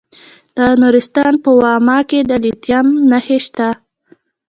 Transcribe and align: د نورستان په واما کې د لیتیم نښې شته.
د 0.57 0.59
نورستان 0.81 1.33
په 1.43 1.49
واما 1.61 1.99
کې 2.09 2.19
د 2.29 2.31
لیتیم 2.43 2.87
نښې 3.09 3.39
شته. 3.45 3.69